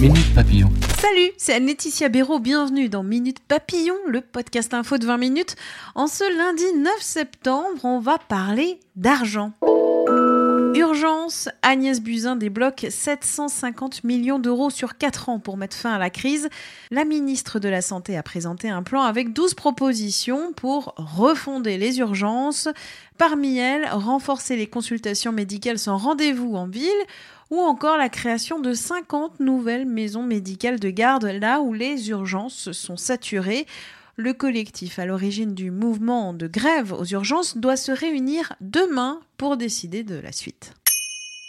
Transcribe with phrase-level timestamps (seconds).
[0.00, 0.68] Minute Papillon.
[0.98, 2.38] Salut, c'est Laetitia Béraud.
[2.38, 5.56] Bienvenue dans Minute Papillon, le podcast info de 20 minutes.
[5.94, 9.52] En ce lundi 9 septembre, on va parler d'argent.
[10.74, 16.10] Urgence, Agnès Buzyn débloque 750 millions d'euros sur 4 ans pour mettre fin à la
[16.10, 16.50] crise.
[16.90, 22.00] La ministre de la Santé a présenté un plan avec 12 propositions pour refonder les
[22.00, 22.68] urgences.
[23.16, 26.90] Parmi elles, renforcer les consultations médicales sans rendez-vous en ville
[27.50, 32.72] ou encore la création de 50 nouvelles maisons médicales de garde là où les urgences
[32.72, 33.66] sont saturées.
[34.16, 39.56] Le collectif à l'origine du mouvement de grève aux urgences doit se réunir demain pour
[39.56, 40.72] décider de la suite.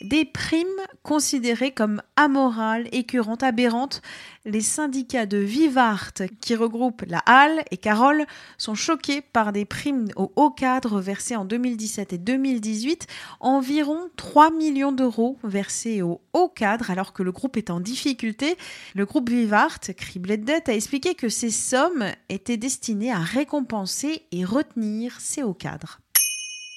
[0.00, 0.66] Des primes
[1.02, 4.00] considérées comme amorales, écœurantes, aberrantes.
[4.44, 8.24] Les syndicats de Vivart, qui regroupent la Halle et Carole,
[8.58, 13.08] sont choqués par des primes au haut cadre versées en 2017 et 2018.
[13.40, 18.56] Environ 3 millions d'euros versés au haut cadre alors que le groupe est en difficulté.
[18.94, 24.22] Le groupe Vivart, criblé de dettes, a expliqué que ces sommes étaient destinées à récompenser
[24.30, 25.98] et retenir ces hauts cadres.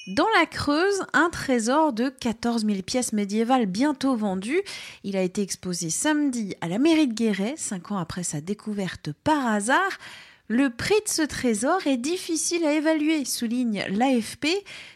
[0.08, 4.62] Dans la Creuse, un trésor de 14 000 pièces médiévales bientôt vendues.
[5.04, 9.10] Il a été exposé samedi à la mairie de Guéret, cinq ans après sa découverte
[9.22, 9.98] par hasard.
[10.48, 14.48] Le prix de ce trésor est difficile à évaluer, souligne l'AFP.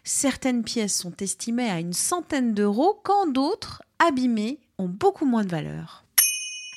[0.03, 5.51] Certaines pièces sont estimées à une centaine d'euros, quand d'autres, abîmées, ont beaucoup moins de
[5.51, 6.06] valeur.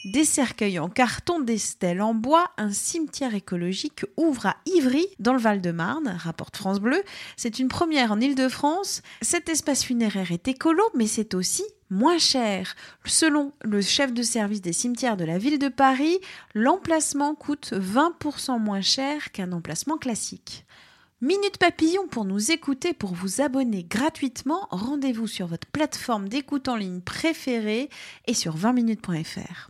[0.06, 5.34] Des cercueils en carton, des stèles en bois, un cimetière écologique ouvre à Ivry, dans
[5.34, 7.04] le Val-de-Marne, rapporte France Bleu.
[7.36, 9.02] C'est une première en Ile-de-France.
[9.22, 12.78] Cet espace funéraire est écolo, mais c'est aussi moins cher.
[13.04, 16.18] Selon le chef de service des cimetières de la ville de Paris,
[16.56, 20.66] l'emplacement coûte 20% moins cher qu'un emplacement classique.
[21.20, 24.70] Minute Papillon pour nous écouter, pour vous abonner gratuitement.
[24.72, 27.90] Rendez-vous sur votre plateforme d'écoute en ligne préférée
[28.28, 29.70] et sur 20minutes.fr.